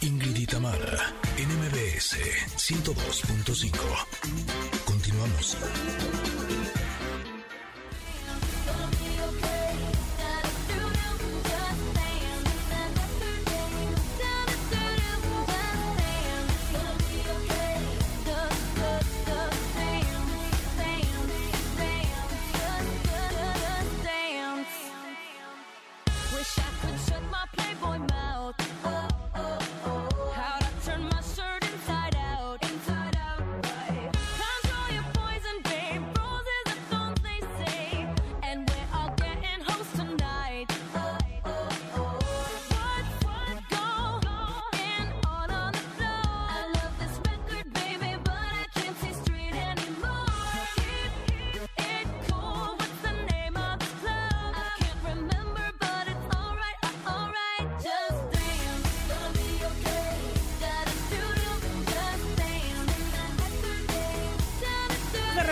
[0.00, 2.16] Ingrid y Tamara, NMBS
[2.56, 3.70] 102.5.
[4.84, 5.56] Continuamos.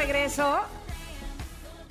[0.07, 0.59] Regreso.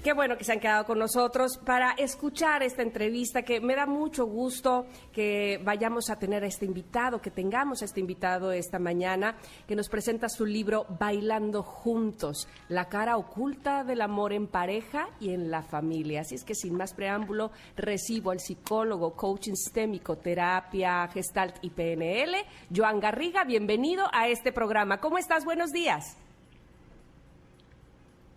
[0.03, 3.85] Qué bueno que se han quedado con nosotros para escuchar esta entrevista que me da
[3.85, 8.79] mucho gusto que vayamos a tener a este invitado, que tengamos a este invitado esta
[8.79, 15.07] mañana, que nos presenta su libro Bailando Juntos, la cara oculta del amor en pareja
[15.21, 16.21] y en la familia.
[16.21, 22.35] Así es que sin más preámbulo, recibo al psicólogo, coaching sistémico, terapia, gestalt y PNL,
[22.75, 24.99] Joan Garriga, bienvenido a este programa.
[24.99, 25.45] ¿Cómo estás?
[25.45, 26.17] Buenos días.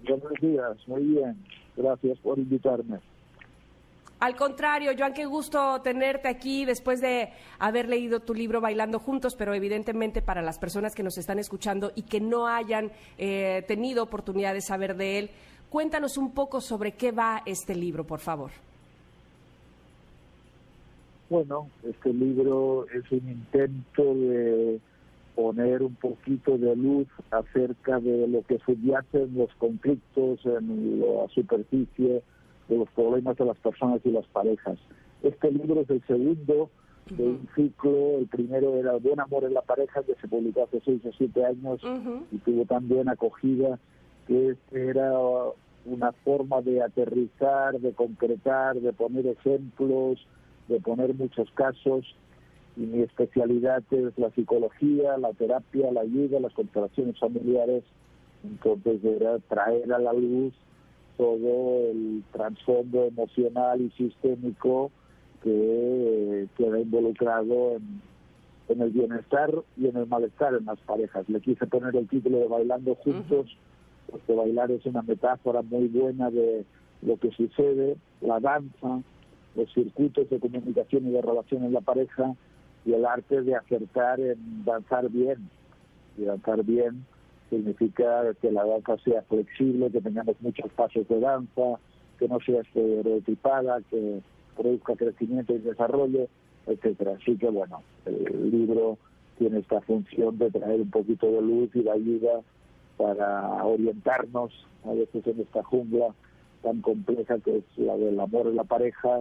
[0.09, 1.37] Buenos días, muy bien.
[1.77, 3.01] Gracias por invitarme.
[4.21, 9.35] Al contrario, Joan, qué gusto tenerte aquí después de haber leído tu libro Bailando Juntos,
[9.37, 14.03] pero evidentemente para las personas que nos están escuchando y que no hayan eh, tenido
[14.03, 15.31] oportunidad de saber de él,
[15.69, 18.51] cuéntanos un poco sobre qué va este libro, por favor.
[21.29, 24.81] Bueno, este libro es un intento de
[25.35, 32.23] poner un poquito de luz acerca de lo que subyacen los conflictos en la superficie
[32.69, 34.79] de los problemas de las personas y las parejas.
[35.23, 36.71] Este libro es el segundo
[37.11, 38.19] de un ciclo.
[38.19, 41.45] El primero era Buen Amor en la Pareja, que se publicó hace seis o siete
[41.45, 41.81] años
[42.31, 43.79] y tuvo tan buena acogida
[44.27, 45.13] que era
[45.85, 50.27] una forma de aterrizar, de concretar, de poner ejemplos,
[50.69, 52.17] de poner muchos casos.
[52.77, 57.85] Y mi especialidad es la psicología, la terapia, la ayuda, las constelaciones familiares.
[58.43, 60.53] Entonces era traer a la luz
[61.17, 64.91] todo el trasfondo emocional y sistémico
[65.43, 68.01] que queda involucrado en,
[68.69, 71.29] en el bienestar y en el malestar en las parejas.
[71.29, 73.57] Le quise poner el título de Bailando Juntos,
[74.11, 76.65] porque bailar es una metáfora muy buena de
[77.03, 79.03] lo que sucede, la danza,
[79.55, 82.35] los circuitos de comunicación y de relación en la pareja
[82.85, 85.49] y el arte de acertar en danzar bien.
[86.17, 87.05] Y danzar bien
[87.51, 91.79] significa que la danza sea flexible, que tengamos muchos pasos de danza,
[92.19, 94.21] que no sea estereotipada, que
[94.57, 96.29] produzca crecimiento y desarrollo,
[96.67, 97.17] etcétera.
[97.21, 98.99] Así que bueno, el libro
[99.39, 102.41] tiene esta función de traer un poquito de luz y de ayuda
[102.97, 104.53] para orientarnos
[104.85, 106.15] a veces en esta jungla
[106.63, 109.21] tan compleja que es la del amor en la pareja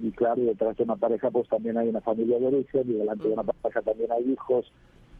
[0.00, 3.28] y claro, detrás de una pareja pues también hay una familia de origen y delante
[3.28, 4.72] de una pareja también hay hijos,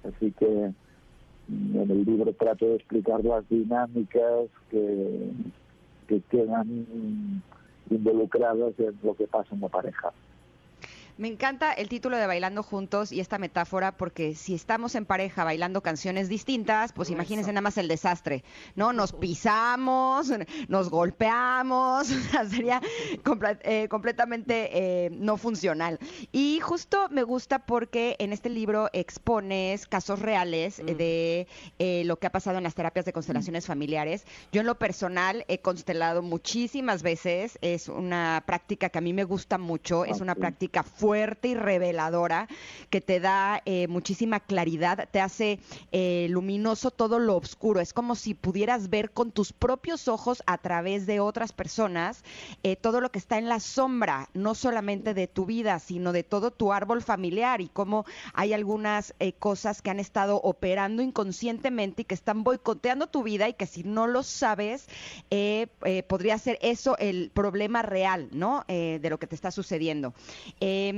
[0.05, 0.73] así que
[1.49, 5.31] mm, en el libro trato de explicar las dinámicas que,
[6.09, 7.43] que quedan
[7.91, 10.13] involucradas en lo que pasa en la pareja.
[11.21, 15.45] Me encanta el título de Bailando Juntos y esta metáfora porque si estamos en pareja
[15.45, 18.43] bailando canciones distintas, pues imagínense nada más el desastre,
[18.75, 18.95] ¿no?
[18.95, 20.33] Nos pisamos,
[20.69, 22.07] nos golpeamos,
[22.49, 22.81] sería
[23.65, 25.99] eh, completamente eh, no funcional.
[26.33, 30.87] Y justo me gusta porque en este libro expones casos reales mm.
[30.87, 31.47] de
[31.79, 33.67] eh, lo que ha pasado en las terapias de constelaciones mm.
[33.67, 34.25] familiares.
[34.53, 39.25] Yo en lo personal he constelado muchísimas veces, es una práctica que a mí me
[39.25, 42.47] gusta mucho, es una práctica fuerte fuerte y reveladora
[42.89, 45.59] que te da eh, muchísima claridad, te hace
[45.91, 47.81] eh, luminoso todo lo oscuro.
[47.81, 52.23] Es como si pudieras ver con tus propios ojos a través de otras personas
[52.63, 56.23] eh, todo lo que está en la sombra, no solamente de tu vida, sino de
[56.23, 58.05] todo tu árbol familiar y cómo
[58.35, 63.49] hay algunas eh, cosas que han estado operando inconscientemente y que están boicoteando tu vida
[63.49, 64.87] y que si no lo sabes,
[65.31, 65.67] eh,
[66.07, 68.65] podría ser eso el problema real, ¿no?
[68.69, 70.15] De lo que te está sucediendo.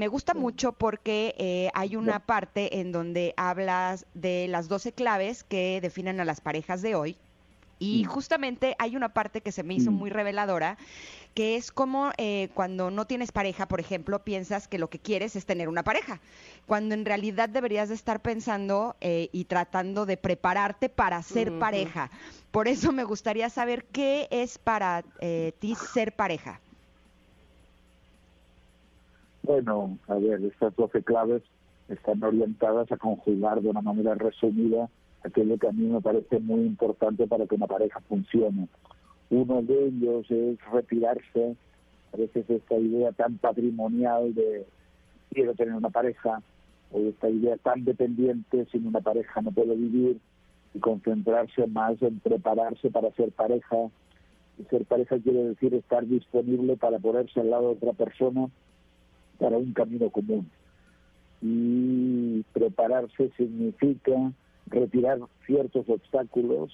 [0.02, 5.44] Me gusta mucho porque eh, hay una parte en donde hablas de las 12 claves
[5.44, 7.16] que definen a las parejas de hoy
[7.78, 10.76] Y justamente hay una parte que se me hizo muy reveladora,
[11.34, 15.36] que es como eh, cuando no tienes pareja, por ejemplo, piensas que lo que quieres
[15.36, 16.20] es tener una pareja,
[16.66, 22.10] cuando en realidad deberías de estar pensando eh, y tratando de prepararte para ser pareja.
[22.50, 26.60] Por eso me gustaría saber qué es para eh, ti ser pareja.
[29.42, 31.42] Bueno, a ver, estas 12 claves
[31.88, 34.88] están orientadas a conjugar de una manera resumida
[35.24, 38.68] aquello que a mí me parece muy importante para que una pareja funcione.
[39.30, 41.56] Uno de ellos es retirarse,
[42.12, 44.66] a veces esta idea tan patrimonial de
[45.30, 46.42] quiero tener una pareja,
[46.92, 50.18] o esta idea tan dependiente, sin una pareja no puedo vivir,
[50.74, 53.76] y concentrarse más en prepararse para ser pareja.
[54.58, 58.48] Y ser pareja quiere decir estar disponible para ponerse al lado de otra persona
[59.42, 60.48] para un camino común.
[61.42, 64.32] Y prepararse significa
[64.68, 66.70] retirar ciertos obstáculos.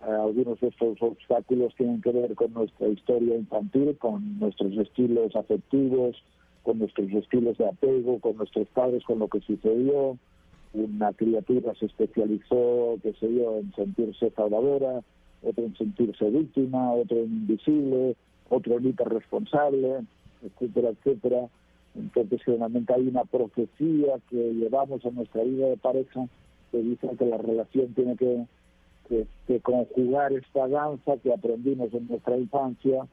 [0.00, 6.22] Algunos de estos obstáculos tienen que ver con nuestra historia infantil, con nuestros estilos afectivos,
[6.62, 10.16] con nuestros estilos de apego, con nuestros padres, con lo que sucedió.
[10.74, 15.02] Una criatura se especializó, qué sé yo, en sentirse salvadora,
[15.42, 18.14] otro en sentirse víctima, otro en invisible,
[18.48, 20.04] otro en hiperresponsable,
[20.42, 21.48] etcétera, etcétera.
[21.94, 26.26] Entonces, generalmente hay una profecía que llevamos a nuestra vida de pareja
[26.70, 28.46] que dice que la relación tiene que,
[29.08, 33.06] que- conjugar esta danza que aprendimos en nuestra infancia.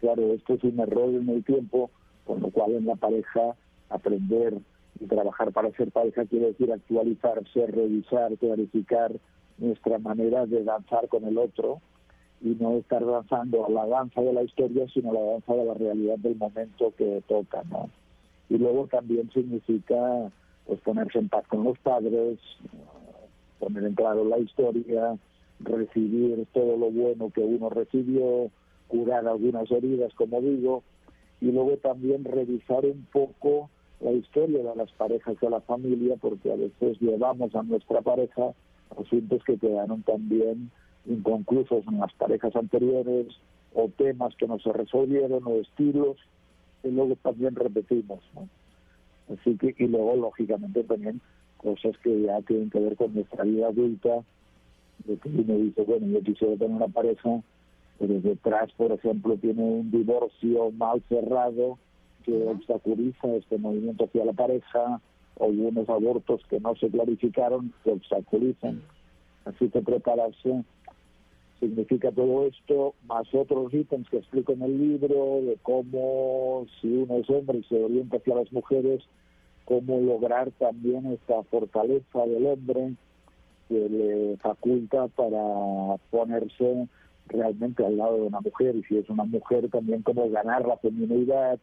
[0.00, 1.90] Claro, esto es un error en el tiempo,
[2.24, 3.56] con lo cual en la pareja
[3.88, 4.54] aprender
[5.00, 9.12] y trabajar para ser pareja quiere decir actualizarse, revisar, clarificar
[9.58, 11.80] nuestra manera de danzar con el otro
[12.40, 15.64] y no estar danzando a la danza de la historia, sino a la danza de
[15.64, 17.90] la realidad del momento que toca, ¿no?
[18.48, 20.30] Y luego también significa
[20.66, 22.38] pues ponerse en paz con los padres,
[23.58, 25.16] poner en claro la historia,
[25.60, 28.50] recibir todo lo bueno que uno recibió,
[28.88, 30.82] curar algunas heridas, como digo,
[31.40, 36.52] y luego también revisar un poco la historia de las parejas de la familia, porque
[36.52, 38.52] a veces llevamos a nuestra pareja
[38.96, 40.70] asuntos que quedaron también
[41.06, 43.26] inconclusos en las parejas anteriores,
[43.74, 46.16] o temas que no se resolvieron, o estilos,
[46.82, 48.48] y luego también repetimos, ¿no?
[49.32, 51.20] Así que, y luego, lógicamente, también
[51.56, 54.24] cosas que ya tienen que ver con nuestra vida adulta,
[55.04, 57.42] de que uno dice, bueno, yo quisiera tener una pareja,
[57.98, 61.78] pero detrás, por ejemplo, tiene un divorcio mal cerrado
[62.24, 65.00] que obstaculiza este movimiento hacia la pareja,
[65.38, 68.82] o unos abortos que no se clarificaron que obstaculizan.
[69.44, 70.64] Así que prepararse
[71.60, 77.16] significa todo esto, más otros ítems que explico en el libro, de cómo si uno
[77.16, 79.02] es hombre y se orienta hacia las mujeres,
[79.64, 82.94] cómo lograr también esta fortaleza del hombre
[83.68, 86.86] que le faculta para ponerse
[87.28, 90.76] realmente al lado de una mujer y si es una mujer también cómo ganar la
[90.76, 91.58] feminidad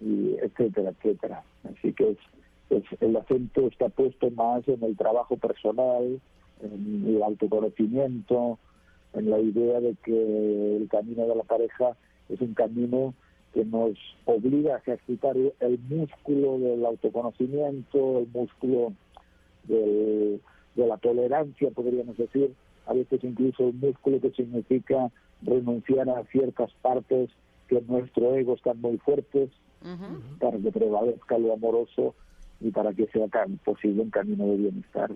[0.00, 1.44] y etcétera etcétera.
[1.64, 2.18] Así que es,
[2.70, 6.20] es- el acento está puesto más en el trabajo personal
[6.62, 8.58] en el autoconocimiento
[9.16, 11.96] en la idea de que el camino de la pareja
[12.28, 13.14] es un camino
[13.54, 13.92] que nos
[14.26, 18.92] obliga a ejercitar el músculo del autoconocimiento, el músculo
[19.64, 20.40] del-
[20.74, 22.52] de la tolerancia, podríamos decir,
[22.86, 25.10] a veces incluso un músculo que significa
[25.42, 27.30] renunciar a ciertas partes
[27.68, 29.50] que en nuestro ego están muy fuertes
[30.38, 32.14] para que prevalezca lo amoroso
[32.60, 35.10] y para que sea cam- posible un camino de bienestar.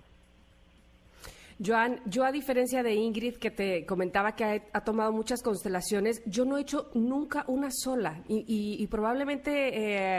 [1.63, 6.47] Joan, yo a diferencia de Ingrid, que te comentaba que ha, tomado muchas constelaciones, yo
[6.47, 9.51] no he hecho nunca una sola y, y- y probablemente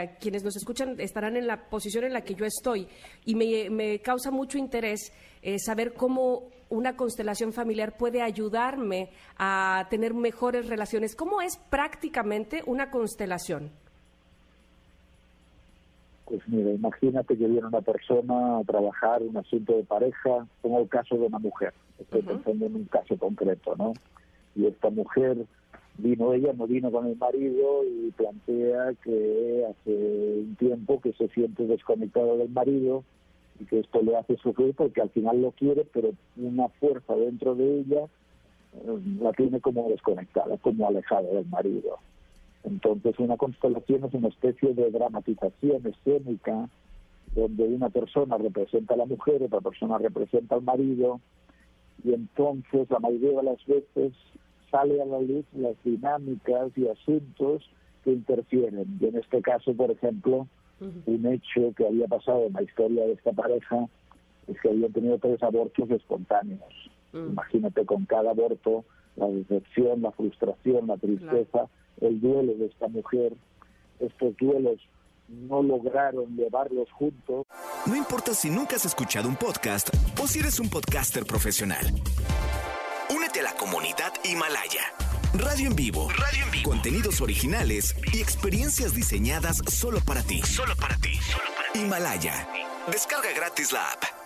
[0.04, 2.86] eh, quienes nos escuchan estarán en la posición en la que yo estoy
[3.24, 9.88] y me, me causa mucho interés eh, saber cómo una constelación familiar puede ayudarme a
[9.90, 11.16] tener mejores relaciones.
[11.16, 13.72] ¿Cómo es prácticamente una constelación?
[16.32, 20.88] Pues mira, imagínate que viene una persona a trabajar un asunto de pareja, como el
[20.88, 21.74] caso de una mujer.
[21.98, 23.92] Estoy pensando en un caso concreto, ¿no?
[24.56, 25.44] Y esta mujer
[25.98, 31.28] vino, ella no vino con el marido y plantea que hace un tiempo que se
[31.28, 33.04] siente desconectada del marido
[33.60, 37.54] y que esto le hace sufrir porque al final lo quiere, pero una fuerza dentro
[37.54, 38.06] de ella
[38.72, 41.98] eh, la tiene como desconectada, como alejada del marido.
[42.64, 46.68] Entonces una constelación es una especie de dramatización escénica
[47.34, 51.20] donde una persona representa a la mujer, otra persona representa al marido
[52.04, 54.12] y entonces la mayoría de las veces
[54.70, 57.62] sale a la luz las dinámicas y asuntos
[58.04, 58.98] que interfieren.
[59.00, 60.46] Y en este caso, por ejemplo,
[60.80, 63.86] un hecho que había pasado en la historia de esta pareja
[64.48, 66.90] es que habían tenido tres abortos espontáneos.
[67.12, 68.84] Imagínate con cada aborto
[69.16, 71.68] la decepción, la frustración, la tristeza,
[72.00, 73.34] el duelo de esta mujer.
[74.00, 74.80] Estos duelos
[75.28, 77.46] no lograron llevarlos juntos.
[77.86, 79.88] No importa si nunca has escuchado un podcast
[80.20, 81.86] o si eres un podcaster profesional.
[83.14, 84.82] Únete a la comunidad Himalaya.
[85.34, 86.08] Radio en vivo.
[86.10, 86.70] Radio en vivo.
[86.70, 90.42] Contenidos originales y experiencias diseñadas solo para ti.
[90.42, 91.18] Solo para ti.
[91.74, 92.46] Himalaya.
[92.90, 94.21] Descarga gratis la app.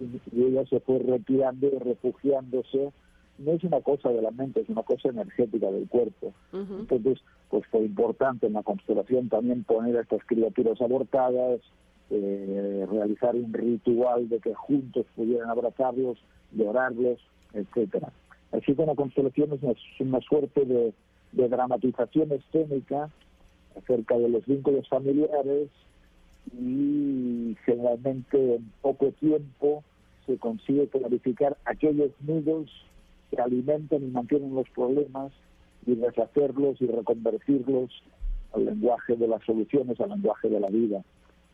[0.00, 2.92] Y ella se fue retirando y refugiándose.
[3.38, 6.32] No es una cosa de la mente, es una cosa energética del cuerpo.
[6.52, 7.18] Entonces,
[7.50, 11.60] pues fue importante en la constelación también poner a estas criaturas abortadas,
[12.10, 16.18] eh, realizar un ritual de que juntos pudieran abrazarlos,
[16.52, 17.18] llorarlos,
[17.52, 18.12] etcétera.
[18.50, 20.92] Así que la constelación es una, es una suerte de,
[21.32, 23.10] de dramatización escénica
[23.76, 25.68] acerca de los vínculos familiares
[26.52, 29.82] y generalmente en poco tiempo
[30.26, 32.70] se consigue clarificar aquellos nudos
[33.30, 35.32] que alimentan y mantienen los problemas
[35.86, 37.90] y deshacerlos y reconvertirlos
[38.52, 41.02] al lenguaje de las soluciones, al lenguaje de la vida.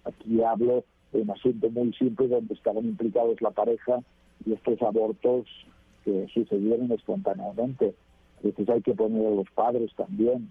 [0.04, 4.00] Aquí hablo de un asunto muy simple donde estaban implicados la pareja
[4.44, 5.46] y estos abortos
[6.04, 7.94] que sucedieron espontáneamente.
[8.42, 10.50] Veces hay que poner a los padres también.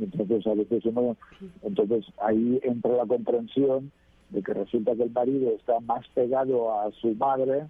[0.00, 1.16] Entonces, a veces uno,
[1.62, 3.90] entonces ahí entra la comprensión
[4.30, 7.66] de que resulta que el marido está más pegado a su madre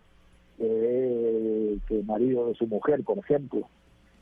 [0.58, 3.66] que, que el marido de su mujer, por ejemplo.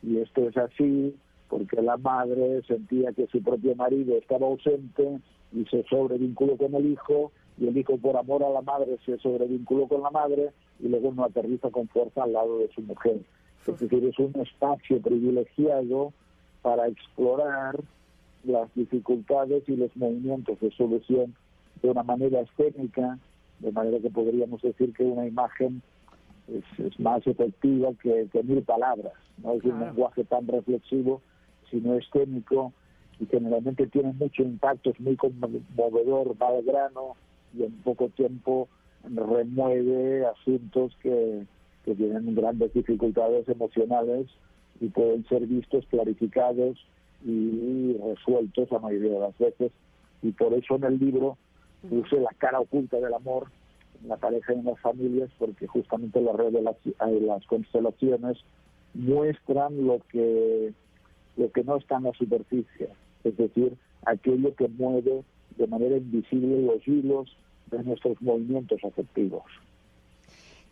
[0.01, 1.15] Y esto es así
[1.49, 5.19] porque la madre sentía que su propio marido estaba ausente
[5.51, 9.17] y se sobrevinculó con el hijo y el hijo por amor a la madre se
[9.17, 13.19] sobrevinculó con la madre y luego no aterriza con fuerza al lado de su mujer.
[13.67, 16.13] Es decir, es un espacio privilegiado
[16.61, 17.79] para explorar
[18.43, 21.35] las dificultades y los movimientos de solución
[21.81, 23.17] de una manera escénica,
[23.59, 25.81] de manera que podríamos decir que una imagen
[26.47, 29.13] es, es más efectiva que, que mil palabras.
[29.43, 31.21] No es un lenguaje tan reflexivo,
[31.69, 32.73] sino escénico
[33.19, 37.15] y generalmente tiene mucho impacto, es muy conmovedor, va al grano
[37.53, 38.67] y en poco tiempo
[39.03, 41.45] remueve asuntos que,
[41.85, 44.27] que tienen grandes dificultades emocionales
[44.79, 46.77] y pueden ser vistos, clarificados
[47.25, 49.71] y resueltos la mayoría de las veces.
[50.21, 51.37] Y por eso en el libro
[51.89, 53.47] puse la cara oculta del amor
[54.01, 58.37] en la pareja y en las familias, porque justamente las revelaci- las constelaciones
[58.93, 60.73] muestran lo que
[61.37, 62.89] lo que no está en la superficie,
[63.23, 63.73] es decir,
[64.05, 65.23] aquello que mueve
[65.57, 67.33] de manera invisible los hilos
[67.71, 69.43] de nuestros movimientos afectivos.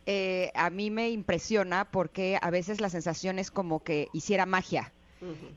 [0.10, 4.94] Eh, a mí me impresiona porque a veces la sensación es como que hiciera magia.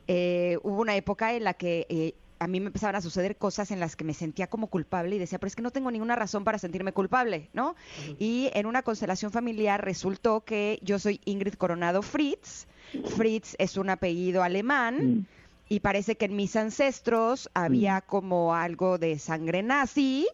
[0.07, 3.71] Eh, hubo una época en la que eh, a mí me empezaban a suceder cosas
[3.71, 6.17] en las que me sentía como culpable y decía, pero es que no tengo ninguna
[6.17, 7.75] razón para sentirme culpable, ¿no?
[8.19, 12.67] Y en una constelación familiar resultó que yo soy Ingrid Coronado Fritz.
[13.15, 15.27] Fritz es un apellido alemán
[15.69, 20.27] y parece que en mis ancestros había como algo de sangre nazi.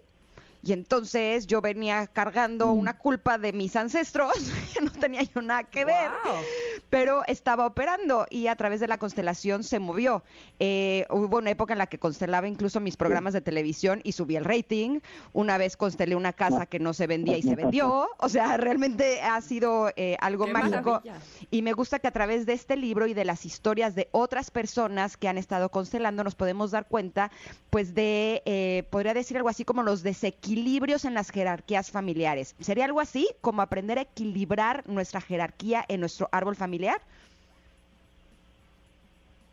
[0.64, 4.34] Y entonces yo venía cargando una culpa de mis ancestros,
[4.74, 6.12] que no tenía yo nada que ver,
[6.90, 10.24] pero estaba operando y a través de la constelación se movió.
[10.60, 14.36] Eh, hubo una época en la que constelaba incluso mis programas de televisión y subí
[14.36, 15.00] el rating.
[15.34, 18.10] Una vez constelé una casa que no se vendía y se vendió.
[18.18, 20.92] O sea, realmente ha sido eh, algo Qué mágico.
[20.92, 21.20] maravilla.
[21.52, 24.52] Y me gusta que a través de este libro y de las historias de otras
[24.52, 27.32] personas que han estado constelando nos podemos dar cuenta,
[27.70, 32.56] pues de, eh, podría decir algo así como los desequilibrios en las jerarquías familiares.
[32.60, 37.02] ¿Sería algo así como aprender a equilibrar nuestra jerarquía en nuestro árbol familiar?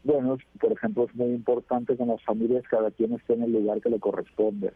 [0.05, 3.53] Bueno, por ejemplo, es muy importante que en las familias cada quien esté en el
[3.53, 4.73] lugar que le corresponde.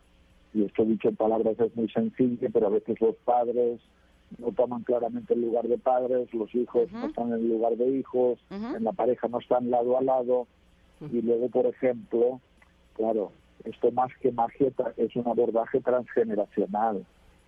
[0.54, 3.80] Y esto dicho en palabras es muy sencillo, pero a veces los padres
[4.38, 7.88] no toman claramente el lugar de padres, los hijos no están en el lugar de
[7.96, 10.46] hijos, en la pareja no están lado a lado.
[11.00, 12.40] Y luego, por ejemplo,
[12.96, 13.30] claro,
[13.64, 17.04] esto más que magia es un abordaje transgeneracional.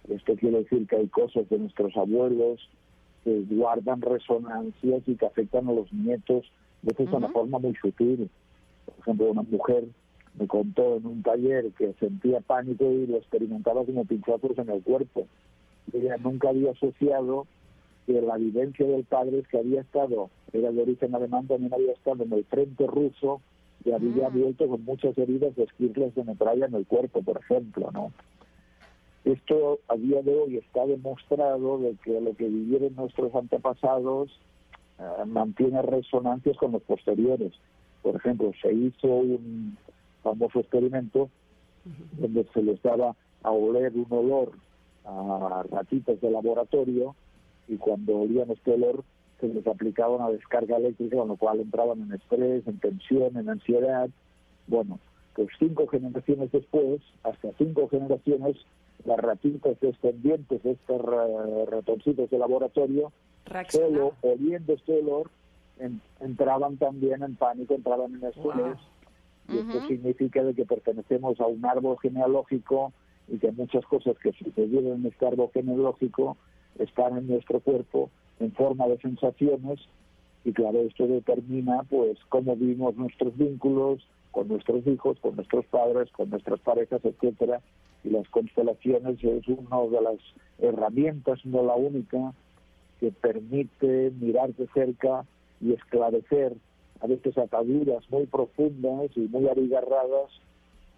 [0.09, 2.69] Esto quiere decir que hay cosas de nuestros abuelos
[3.25, 6.50] que guardan resonancias y que afectan a los nietos,
[6.83, 8.31] de veces de una forma muy sutil.
[8.87, 9.85] Por ejemplo, una mujer
[10.38, 14.83] me contó en un taller que sentía pánico y lo experimentaba como pinchazos en el
[14.83, 15.26] cuerpo.
[15.93, 17.47] Ella nunca había asociado
[18.07, 21.93] que la vivencia del padre es que había estado, era de origen alemán, también había
[21.93, 23.40] estado en el frente ruso
[23.85, 24.41] y había Mm.
[24.41, 28.13] vuelto con muchas heridas de esquirles de metralla en el cuerpo, por ejemplo, ¿no?
[29.25, 34.31] Esto a día de hoy está demostrado de que lo que vivieron nuestros antepasados
[34.99, 37.53] eh, mantiene resonancias con los posteriores.
[38.03, 39.77] Por ejemplo, se hizo un
[40.23, 41.31] famoso experimento
[42.19, 44.53] donde se les daba a oler un olor
[45.05, 47.15] a ratitas de laboratorio
[47.69, 49.05] y cuando olían este olor
[49.40, 53.49] se les aplicaba una descarga eléctrica, con lo cual entraban en estrés, en tensión, en
[53.49, 54.09] ansiedad.
[54.66, 54.99] Bueno,
[55.35, 58.56] pues cinco generaciones después, hasta cinco generaciones,
[59.04, 63.12] las ratitas descendientes de estos ra- ratoncitos de laboratorio,
[63.47, 63.88] Reaccionar.
[63.90, 65.30] solo oliendo este olor,
[65.78, 68.42] en- entraban también en pánico, entraban en estrés.
[68.44, 68.76] Wow.
[69.49, 72.92] Y esto significa de que pertenecemos a un árbol genealógico
[73.26, 76.37] y que muchas cosas que sucedieron en este árbol genealógico
[76.78, 79.80] están en nuestro cuerpo en forma de sensaciones
[80.44, 86.11] y claro, esto determina pues cómo vivimos nuestros vínculos con nuestros hijos, con nuestros padres,
[86.12, 87.61] con nuestras parejas, etcétera.
[88.04, 90.18] Y las constelaciones es una de las
[90.59, 92.32] herramientas, no la única,
[93.00, 95.25] que permite mirar de cerca
[95.61, 96.54] y esclarecer
[97.00, 100.30] a veces ataduras muy profundas y muy abigarradas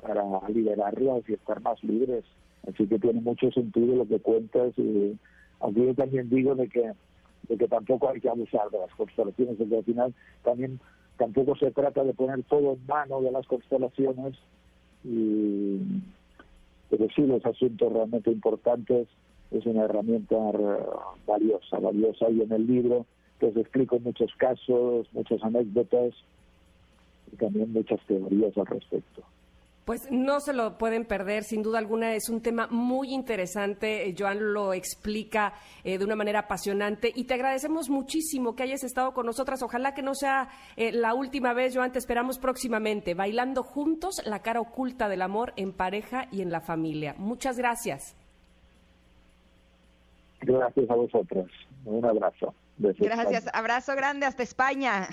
[0.00, 2.24] para liberarlas y estar más libres.
[2.68, 5.16] Así que tiene mucho sentido lo que cuentas y
[5.60, 6.92] aunque yo también digo de que
[7.48, 10.80] de que tampoco hay que abusar de las constelaciones, porque al final también
[11.16, 14.36] tampoco se trata de poner todo en mano de las constelaciones,
[15.04, 15.78] y,
[16.90, 19.08] pero sí los asuntos realmente importantes
[19.50, 20.36] es una herramienta
[21.26, 23.06] valiosa, valiosa y en el libro
[23.38, 26.14] pues explico muchos casos, muchas anécdotas
[27.32, 29.22] y también muchas teorías al respecto.
[29.84, 34.08] Pues no se lo pueden perder, sin duda alguna es un tema muy interesante.
[34.08, 38.84] Eh, Joan lo explica eh, de una manera apasionante y te agradecemos muchísimo que hayas
[38.84, 39.60] estado con nosotras.
[39.62, 44.38] Ojalá que no sea eh, la última vez, Joan, te esperamos próximamente, bailando juntos la
[44.40, 47.16] cara oculta del amor en pareja y en la familia.
[47.18, 48.16] Muchas gracias.
[50.42, 51.50] Gracias a vosotros.
[51.84, 52.54] Un abrazo.
[52.76, 53.58] Desde Gracias, España.
[53.58, 55.08] abrazo grande hasta España.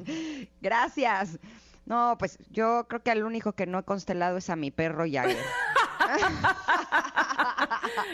[0.62, 1.38] Gracias.
[1.86, 5.04] No, pues yo creo que al único que no he constelado es a mi perro
[5.10, 5.36] Jagger.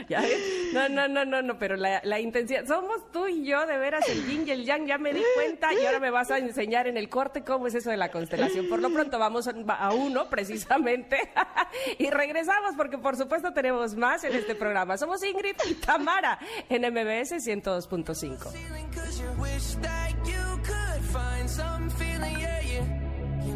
[0.09, 0.73] ¿Ya ves?
[0.73, 4.09] No, no, no, no, no, pero la, la intención, somos tú y yo, de veras,
[4.09, 6.87] el yin y el yang, ya me di cuenta y ahora me vas a enseñar
[6.87, 8.69] en el corte cómo es eso de la constelación.
[8.69, 11.33] Por lo pronto vamos a, a uno, precisamente,
[11.99, 14.97] y regresamos porque por supuesto tenemos más en este programa.
[14.97, 18.53] Somos Ingrid y Tamara en MBS 102.5.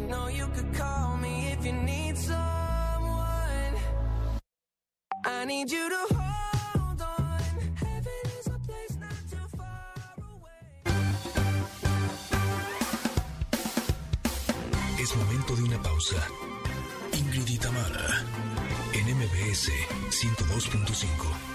[0.07, 3.73] know you could call me if you need someone.
[5.25, 7.39] I need you to hold on.
[7.75, 9.93] Heaven is a place not too far
[10.33, 10.61] away.
[14.99, 16.21] Es momento de una pausa.
[17.13, 18.23] Ingrid y Tamara,
[18.93, 19.69] en MBS
[20.09, 21.54] 102.5.